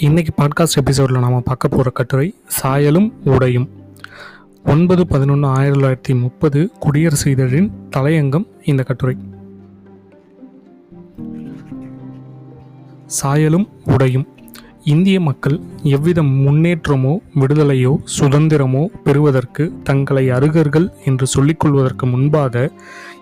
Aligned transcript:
இன்னைக்கு 0.00 0.42
பாட்காஸ்ட் 0.42 0.76
எபிசோடில் 0.76 1.18
நாம் 1.18 1.42
பார்க்க 1.42 1.68
போகிற 1.68 1.90
கட்டுரை 1.90 2.34
சாயலும் 2.62 3.12
உடையும். 3.24 3.68
ஒன்பது 4.64 5.06
பதினொன்று 5.06 5.46
ஆயிரத்தி 5.46 6.12
தொள்ளாயிரத்தி 6.12 6.20
முப்பது 6.20 6.70
குடியரசு 6.78 7.30
இதழின் 7.30 7.70
தலையங்கம் 7.96 8.46
இந்த 8.64 8.82
கட்டுரை. 8.82 9.16
சாயலும் 13.22 13.68
உடையும். 13.84 14.28
இந்திய 14.84 15.20
மக்கள் 15.20 15.60
எவ்வித 15.82 16.22
முன்னேற்றமோ 16.22 17.18
விடுதலையோ 17.34 17.96
சுதந்திரமோ 18.20 18.86
பெறுவதற்கு 19.04 19.72
தங்களை 19.82 20.30
அருகர்கள் 20.30 20.90
என்று 21.04 21.26
சொல்லிக்கொள்வதற்கு 21.26 22.10
முன்பாக 22.10 22.70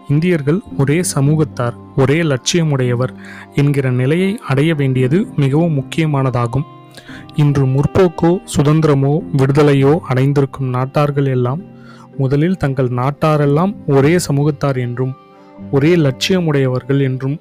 இந்தியர்கள் 0.08 0.61
ஒரே 0.79 1.00
சமூகத்தார் 1.14 1.74
ஒரே 1.96 2.22
லட்சியமுடையவர் 2.22 3.12
என்கிற 3.54 3.90
நிலையை 3.90 4.38
அடைய 4.38 4.74
வேண்டியது 4.74 5.27
மிகவும் 5.36 5.78
முக்கியமானதாகும். 5.78 6.62
இன்று 7.40 7.64
முற்போக்கோ 7.66 8.30
சுதந்திரமோ 8.52 9.14
விடுதலையோ 9.38 9.92
அடைந்திருக்கும் 10.08 10.70
நாட்டார்கள் 10.74 11.28
எல்லாம் 11.28 11.60
முதலில் 12.18 12.56
தங்கள் 12.56 12.88
நாட்டாரெல்லாம் 13.00 13.72
ஒரே 13.86 14.12
சமூகத்தார் 14.27 14.78
என்றும் 14.84 15.12
ஒரே 15.70 15.91
லட்சியமுடையவர்கள் 15.96 17.00
என்றும் 17.00 17.36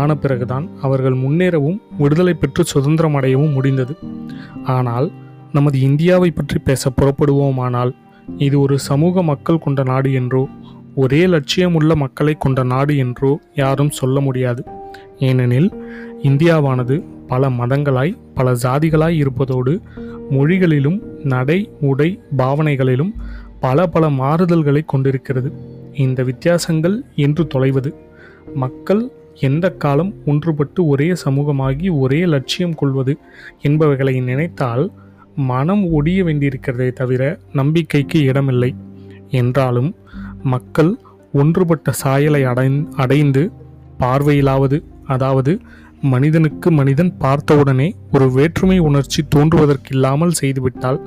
ஆன 0.00 0.14
பிறகுதான் 0.14 0.66
அவர்கள் 0.80 1.16
முன்னேறவும் 1.24 1.78
விடுதலை 1.98 2.34
பெற்று 2.34 2.64
சுதந்திரம் 2.64 3.16
அடையவும் 3.20 3.52
முடிந்தது. 3.52 3.94
ஆனால் 4.76 5.08
நமது 5.52 5.78
இந்தியாவை 5.80 6.30
பற்றி 6.30 6.58
பேச 6.58 6.90
புறப்படுவோமானால் 6.90 7.92
இது 8.46 8.56
ஒரு 8.60 8.76
சமூக 8.88 9.22
மக்கள் 9.22 9.64
கொண்ட 9.64 9.82
நாடு 9.82 10.12
என்றோ 10.12 10.42
ஒரே 10.94 11.22
லட்சியமுள்ள 11.26 11.92
மக்களை 12.02 12.34
கொண்ட 12.38 12.62
நாடு 12.72 12.94
என்றோ 12.96 13.32
யாரும் 13.54 13.96
சொல்ல 14.00 14.20
முடியாது. 14.20 14.62
ஏனெனில் 15.18 15.68
இந்தியாவானது 16.28 16.96
பல 17.26 17.48
மதங்களாய் 17.50 18.18
பல 18.34 18.52
ஜாதிகளாய் 18.54 19.16
இருப்பதோடு 19.22 19.72
மொழிகளிலும் 20.30 20.98
நடை 21.24 21.58
உடை 21.80 22.08
பாவனைகளிலும் 22.36 23.12
பல 23.60 23.86
பல 23.86 24.04
மாறுதல்களை 24.20 24.82
கொண்டிருக்கிறது. 24.84 25.48
இந்த 25.94 26.22
வித்தியாசங்கள் 26.22 26.96
என்று 27.16 27.46
தொலைவது 27.46 27.90
மக்கள் 28.54 29.02
எந்த 29.40 29.66
காலம் 29.74 30.10
ஒன்றுபட்டு 30.26 30.80
ஒரே 30.86 31.08
சமூகமாகி 31.24 31.88
ஒரே 31.98 32.20
லட்சியம் 32.24 32.74
கொள்வது 32.74 33.14
என்பவைகளை 33.62 34.14
நினைத்தால் 34.22 34.84
மனம் 35.50 35.84
ஒடிய 35.90 36.24
வேண்டியிருக்கிறதே 36.24 36.90
தவிர 36.92 37.22
நம்பிக்கைக்கு 37.52 38.18
இடமில்லை. 38.22 38.70
என்றாலும் 39.30 39.90
மக்கள் 40.42 40.92
ஒன்றுபட்ட 41.32 41.92
சாயலை 41.92 42.42
அடை 42.44 42.68
அடைந்து 42.96 43.42
பார்வையிலாவது 43.98 44.78
அதாவது 45.06 45.52
மனிதனுக்கு 46.04 46.70
மனிதன் 46.70 47.16
பார்த்தவுடனே 47.18 47.94
ஒரு 48.12 48.26
வேற்றுமை 48.30 48.78
உணர்ச்சி 48.78 49.20
தோன்றுவதற்கில்லாமல் 49.34 50.36
செய்துவிட்டால் 50.40 51.00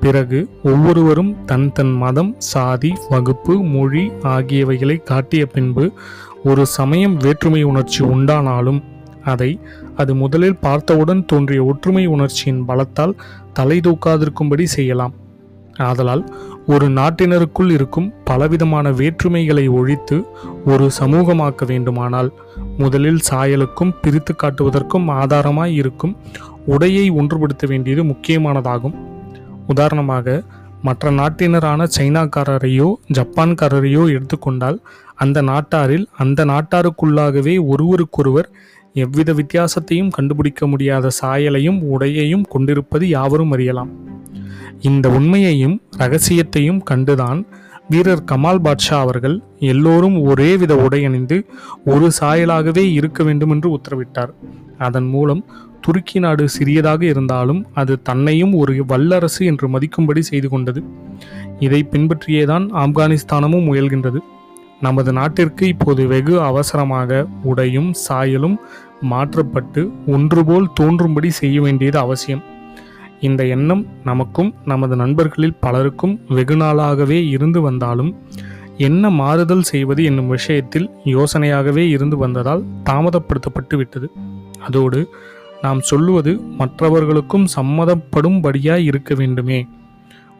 பிறகு 0.00 0.48
ஒவ்வொருவரும் 0.62 1.44
தன் 1.44 1.72
தன் 1.72 1.94
மதம் 1.96 2.34
சாதி 2.38 2.92
வகுப்பு 3.08 3.54
மொழி 3.64 4.04
ஆகியவைகளை 4.22 4.96
காட்டிய 5.02 5.46
பின்பு 5.46 5.84
ஒரு 6.44 6.66
சமயம் 6.66 7.16
வேற்றுமை 7.16 7.62
உணர்ச்சி 7.62 8.04
உண்டானாலும் 8.04 8.80
அதை 9.24 9.50
அது 9.96 10.14
முதலில் 10.14 10.58
பார்த்தவுடன் 10.58 11.24
தோன்றிய 11.24 11.64
ஒற்றுமை 11.64 12.06
உணர்ச்சியின் 12.06 12.62
பலத்தால் 12.68 13.18
தலை 13.52 13.78
தூக்காதிருக்கும்படி 13.78 14.64
செய்யலாம். 14.64 15.14
ஆதலால் 15.78 16.22
ஒரு 16.68 16.88
நாட்டினருக்குள் 16.88 17.70
இருக்கும் 17.70 18.12
பலவிதமான 18.24 18.90
வேற்றுமைகளை 18.90 19.70
ஒழித்து 19.70 20.16
ஒரு 20.64 20.90
சமூகமாக்க 21.00 21.66
வேண்டுமானால் 21.66 22.30
முதலில் 22.78 23.20
சாயலுக்கும் 23.30 23.92
பிரித்து 24.02 24.34
காட்டுவதற்கும் 24.34 25.06
ஆதாரமாய் 25.12 25.72
இருக்கும் 25.72 26.16
உடையை 26.68 27.04
ஒன்றுபடுத்த 27.10 27.66
வேண்டியது 27.66 28.04
முக்கியமானதாகும். 28.04 28.96
உதாரணமாக 29.66 30.42
மற்ற 30.82 31.10
நாட்டினரான 31.10 31.86
சைனாக்காரரையோ 31.98 32.88
ஜப்பான்காரரையோ 33.12 34.02
எடுத்துக்கொண்டால் 34.12 34.78
அந்த 35.14 35.42
நாட்டாரில் 35.42 36.06
அந்த 36.16 36.44
நாட்டாருக்குள்ளாகவே 36.44 37.56
ஒருவருக்கொருவர் 37.66 38.50
எவ்வித 38.94 39.32
வித்தியாசத்தையும் 39.32 40.10
கண்டுபிடிக்க 40.10 40.66
முடியாத 40.66 41.08
சாயலையும் 41.22 41.80
உடையையும் 41.94 42.46
கொண்டிருப்பது 42.48 43.08
யாவரும் 43.08 43.52
அறியலாம். 43.52 43.90
இந்த 44.80 45.08
உண்மையையும் 45.08 45.82
ரகசியத்தையும் 45.98 46.80
கண்டுதான் 46.90 47.46
வீரர் 47.88 48.24
கமால் 48.24 48.60
பாட்ஷா 48.62 48.96
அவர்கள் 48.98 49.42
எல்லோரும் 49.58 50.22
ஒரே 50.22 50.56
வித 50.56 50.76
உடை 50.76 51.04
அணிந்து 51.04 51.46
ஒரு 51.84 52.10
சாயலாகவே 52.20 52.92
இருக்க 52.92 53.24
வேண்டும் 53.24 53.50
என்று 53.50 53.68
உத்தரவிட்டார். 53.76 54.32
அதன் 54.78 55.06
மூலம் 55.06 55.44
துருக்கி 55.80 56.18
நாடு 56.18 56.48
சிறியதாக 56.48 57.04
இருந்தாலும் 57.04 57.66
அது 57.74 58.02
தன்னையும் 58.02 58.52
ஒரு 58.52 58.84
வல்லரசு 58.86 59.46
என்று 59.46 59.68
மதிக்கும்படி 59.68 60.18
செய்து 60.18 60.48
கொண்டது. 60.48 60.84
இதை 61.58 61.88
பின்பற்றியேதான் 61.90 62.66
ஆப்கானிஸ்தானமும் 62.74 63.66
முயல்கின்றது. 63.68 64.18
நமது 64.80 65.12
நாட்டிற்கு 65.12 65.66
இப்போது 65.66 66.06
வெகு 66.06 66.40
அவசரமாக 66.40 67.26
உடையும் 67.44 67.92
சாயலும் 68.08 68.56
மாற்றப்பட்டு 69.00 69.90
ஒன்றுபோல் 70.06 70.68
தோன்றும்படி 70.74 71.30
செய்ய 71.30 71.60
வேண்டியது 71.60 71.98
அவசியம். 71.98 72.56
இந்த 73.20 73.44
எண்ணம் 73.46 73.86
நமக்கும் 74.04 74.54
நமது 74.64 74.96
நண்பர்களில் 74.96 75.56
பலருக்கும் 75.60 76.20
வெகு 76.28 76.56
நாளாகவே 76.56 77.28
இருந்து 77.28 77.60
வந்தாலும் 77.60 78.16
என்ன 78.76 79.10
மாறுதல் 79.10 79.62
செய்வது 79.62 80.04
என்னும் 80.04 80.28
விஷயத்தில் 80.28 80.90
யோசனையாகவே 81.04 81.84
இருந்து 81.88 82.16
வந்ததால் 82.16 82.64
தாமதப்படுத்தப்பட்டு 82.84 83.76
விட்டது. 83.76 84.10
அதோடு 84.58 85.08
நாம் 85.62 85.80
சொல்லுவது 85.80 86.40
மற்றவர்களுக்கும் 86.40 87.46
சம்மதப்படும்படியாய் 87.56 88.84
இருக்க 88.84 89.14
வேண்டுமே 89.14 89.66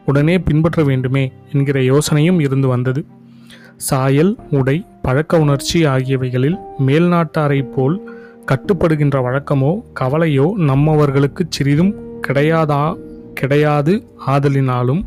உடனே 0.05 0.39
பின்பற்ற 0.39 0.83
வேண்டுமே 0.83 1.31
என்கிற 1.51 1.79
யோசனையும் 1.79 2.39
இருந்து 2.39 2.67
வந்தது. 2.67 3.05
சாயல் 3.75 4.37
உடை 4.49 4.85
பழக்க 5.01 5.39
உணர்ச்சி 5.39 5.85
ஆகியவைகளில் 5.85 6.57
மேல்நாட்டாரை 6.87 7.71
போல் 7.75 7.97
கட்டுப்படுகின்ற 8.45 9.17
வழக்கமோ 9.27 9.81
கவலையோ 9.99 10.51
நம்மவர்களுக்கு 10.57 11.43
சிறிதும் 11.49 12.08
கிடையாதா? 12.29 12.97
கிடையாது 13.33 14.07
ஆதலினாலும். 14.27 15.01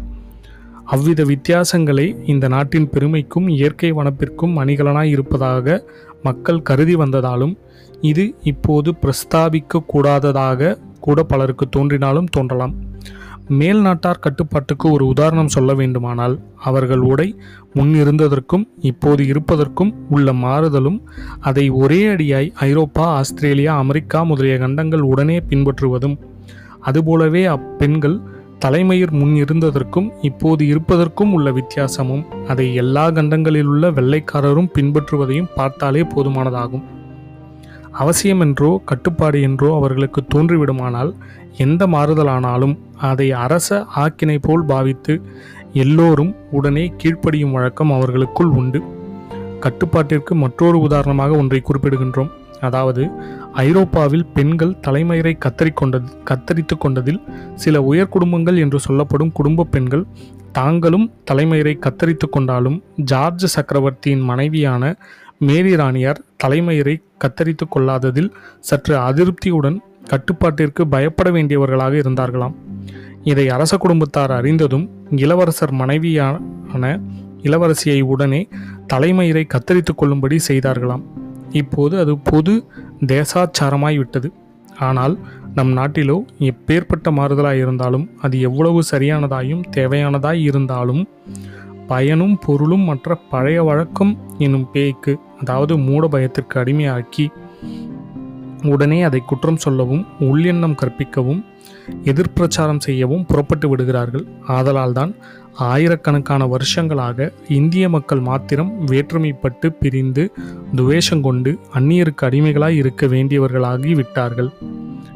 அவ்வித 0.84 1.24
வித்தியாசங்களே 1.24 2.22
இந்த 2.26 2.48
நாட்டின் 2.48 2.88
பெருமைக்கும் 2.88 3.48
இயற்கை 3.48 3.92
வனப்பிற்கும் 3.92 4.56
அணிகலனாய் 4.56 5.10
இருப்பதாக 5.10 5.84
மக்கள் 6.22 6.62
கருதி 6.62 6.94
வந்ததாலும் 6.94 7.56
இது 8.00 8.34
இப்போது 8.42 8.94
பிரஸ்தாபிக்க 9.02 9.84
கூடாததாக 9.86 10.78
கூட 11.00 11.22
பலருக்கு 11.22 11.68
தோன்றினாலும் 11.68 12.28
தோன்றலாம். 12.36 12.74
மேல் 13.48 13.80
நாட்டார் 13.80 14.18
கட்டுப்பாட்டுக்கு 14.18 14.90
ஒரு 14.90 15.06
உதாரணம் 15.06 15.48
சொல்ல 15.48 15.74
வேண்டுமானால் 15.74 16.40
அவர்கள் 16.58 16.98
உடை 16.98 17.36
முன் 17.72 17.94
இருந்ததற்கும் 17.94 18.68
இப்போது 18.80 19.26
இருப்பதற்கும் 19.26 19.94
உள்ள 20.10 20.32
மாறுதலும் 20.32 21.00
அதை 21.40 21.70
ஒரே 21.70 22.06
அடியாய் 22.06 22.52
ஐரோப்பா 22.58 23.06
ஆஸ்திரேலியா 23.06 23.76
அமெரிக்கா 23.76 24.22
முதலிய 24.22 24.58
கண்டங்கள் 24.58 25.00
உடனே 25.00 25.40
பின்பற்றுவதும் 25.40 26.16
அதுபோலவே 26.82 27.44
அப்பெண்கள் 27.46 28.16
தலைமயிர் 28.58 29.12
முன் 29.12 29.34
இருந்ததற்கும் 29.34 30.08
இப்போது 30.22 30.62
இருப்பதற்கும் 30.66 31.32
உள்ள 31.32 31.48
வித்தியாசமும் 31.52 32.24
அதை 32.46 32.66
எல்லா 32.74 33.04
கண்டங்களில் 33.10 33.70
உள்ள 33.72 33.90
வெள்ளைக்காரரும் 33.90 34.72
பின்பற்றுவதையும் 34.74 35.52
பார்த்தாலே 35.54 36.02
போதுமானதாகும். 36.02 36.84
அவசியம் 37.92 38.40
என்றோ 38.40 38.70
கட்டுப்பாடு 38.84 39.38
என்றோ 39.40 39.68
அவர்களுக்கு 39.74 40.20
தோன்றிவிடுமானால் 40.34 41.10
எந்த 41.56 41.86
மாறுதலானாலும் 41.86 42.74
அதை 43.00 43.26
அரச 43.44 43.86
ஆக்கினை 43.96 44.38
போல் 44.42 44.64
பாவித்து 44.64 45.14
எல்லோரும் 45.72 46.32
உடனே 46.50 46.84
கீழ்ப்படியும் 47.02 47.50
வழக்கம் 47.50 47.92
அவர்களுக்குள் 47.92 48.52
உண்டு. 48.60 48.80
கட்டுப்பாட்டிற்கு 49.60 50.34
மற்றொரு 50.34 50.78
உதாரணமாக 50.80 51.36
ஒன்றை 51.36 51.60
குறிப்பிடுகின்றோம். 51.64 52.32
அதாவது 52.62 53.02
ஐரோப்பாவில் 53.52 54.26
பெண்கள் 54.34 54.72
தலைமயிரை 54.86 55.34
கத்தரிக்கொண்டது 55.44 56.08
கத்தரித்து 56.30 56.76
கொண்டதில் 56.78 57.20
சில 57.54 57.82
உயர் 57.82 58.08
குடும்பங்கள் 58.08 58.56
என்று 58.56 58.80
சொல்லப்படும் 58.80 59.32
குடும்ப 59.32 59.64
பெண்கள் 59.64 60.04
தாங்களும் 60.52 61.06
தலைமயிரை 61.30 61.74
கத்தரித்து 61.78 62.26
கொண்டாலும் 62.30 62.78
ஜார்ஜ் 63.10 63.46
சக்கரவர்த்தியின் 63.46 64.24
மனைவியான 64.30 64.94
மேரி 65.38 65.72
ராணியார் 65.76 66.20
தலைமயிரை 66.44 66.94
கத்தரித்து 67.24 67.64
கொள்ளாததில் 67.68 68.30
சற்று 68.60 68.94
அதிருப்தியுடன் 68.98 69.78
கட்டுப்பாட்டிற்கு 70.08 70.82
பயப்பட 70.88 71.28
வேண்டியவர்களாக 71.30 71.94
இருந்தார்களாம். 72.02 72.54
இதை 73.24 73.46
அரச 73.48 73.72
குடும்பத்தார் 73.76 74.32
அறிந்ததும் 74.32 74.86
இளவரசர் 75.16 75.72
மனைவியான 75.72 76.84
இளவரசியை 77.42 78.00
உடனே 78.12 78.40
தலைமயிரை 78.92 79.44
கத்தரித்து 79.54 79.92
கொள்ளும்படி 79.94 80.36
செய்தார்களாம். 80.48 81.04
இப்போது 81.52 81.98
அது 81.98 82.18
பொது 82.18 82.66
தேசாச்சாரமாய் 83.06 83.96
விட்டது. 83.96 84.32
ஆனால் 84.78 85.18
நம் 85.54 85.76
நாட்டிலோ 85.76 86.16
எப்பேற்பட்ட 86.38 87.10
மாறுதலாய் 87.10 87.58
இருந்தாலும் 87.58 88.10
அது 88.22 88.40
எவ்வளவு 88.40 88.82
சரியானதாயும் 88.90 89.62
தேவையானதாய் 89.76 90.40
இருந்தாலும் 90.42 91.08
பயனும் 91.86 92.38
பொருளும் 92.46 92.80
மற்ற 92.80 93.14
பழைய 93.14 93.62
வழக்கம் 93.62 94.18
என்னும் 94.38 94.68
பேய்க்கு 94.72 95.18
அதாவது 95.40 95.76
மூட 95.76 96.08
பயத்திற்கு 96.08 96.60
அடிமையாக்கி 96.60 97.26
உடனே 98.62 99.02
அதை 99.02 99.20
குற்றம் 99.26 99.56
சொல்லவும் 99.56 100.06
உள்ளெண்ணம் 100.20 100.78
கற்பிக்கவும் 100.82 101.44
எதிர்ப்பிரச்சாரம் 102.04 102.78
செய்யவும் 102.78 103.26
புறப்பட்டு 103.26 103.68
விடுகிறார்கள். 103.68 104.26
ஆதலால்தான் 104.48 105.14
ஆயிரக்கணக்கான 105.54 106.46
வருஷங்களாக 106.46 107.32
இந்திய 107.48 107.88
மக்கள் 107.88 108.20
மாத்திரம் 108.20 108.86
வேற்றுமைப்பட்டு 108.86 109.68
பிரிந்து 109.80 110.32
துவேஷம் 110.74 111.20
கொண்டு 111.20 111.58
அந்நியருக்கு 111.74 112.22
அடிமைகளாய் 112.22 112.76
இருக்க 112.76 113.06
வேண்டியவர்களாகி 113.06 113.94
விட்டார்கள். 113.94 114.50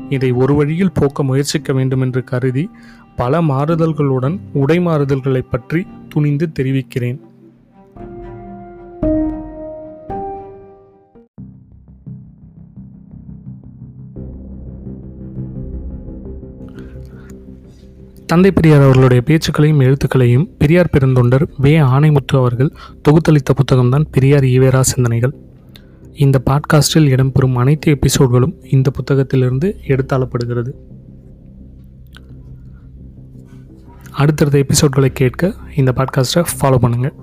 இதை 0.09 0.33
ஒரு 0.33 0.55
வழியில் 0.55 0.93
போக்க 0.93 1.23
முயற்சிக்க 1.23 1.73
வேண்டும் 1.73 2.01
என்று 2.01 2.25
கருதி 2.25 2.71
பல 3.17 3.41
மாறுதல்களுடன் 3.41 4.39
உடை 4.53 4.79
மாறுதல்களை 4.79 5.43
பற்றி 5.51 5.87
துணிந்து 6.09 6.53
தெரிவிக்கிறேன். 6.53 7.21
தந்தை 18.26 18.50
பெரியார் 18.50 18.82
அவர்களுடைய 18.82 19.23
பேச்சுக்களையும் 19.26 19.81
எழுத்துக்களையும் 19.81 20.49
பெரியார் 20.58 20.90
பெருந்தொண்டர் 20.93 21.49
வே. 21.58 21.78
ஆணைமுத்து 21.78 22.37
அவர்கள் 22.37 22.73
தொகுத்தளித்த 23.08 23.50
புத்தகம்தான் 23.52 24.06
பெரியார் 24.11 24.43
ஈவேரா 24.43 24.81
சிந்தனைகள். 24.81 25.34
இந்த 26.14 26.43
பாட்காஸ்டில் 26.50 27.08
இடம்பெறும் 27.08 27.55
அனைத்து 27.55 27.96
எபிசோட்களும் 27.96 28.55
இந்த 28.70 28.90
புத்தகத்திலிருந்து 28.90 29.75
எடுத்தாளப்படுகிறது. 29.87 30.73
அடுத்தடுத்த 34.12 34.58
எபிசோட்களை 34.58 35.06
கேட்க 35.06 35.55
இந்த 35.76 35.93
பாட்காஸ்ட்டை 35.96 36.44
ஃபாலோ 36.61 36.78
பண்ணுங்கள் 36.82 37.17